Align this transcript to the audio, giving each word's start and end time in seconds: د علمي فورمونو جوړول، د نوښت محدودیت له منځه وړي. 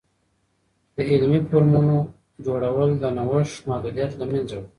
د 0.95 0.97
علمي 1.11 1.39
فورمونو 1.47 1.97
جوړول، 2.45 2.89
د 2.97 3.03
نوښت 3.17 3.57
محدودیت 3.69 4.11
له 4.17 4.25
منځه 4.31 4.53
وړي. 4.57 4.69